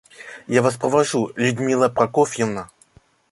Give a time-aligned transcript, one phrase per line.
[0.47, 2.69] Я Вас провожу, Людмила Прокофьевна?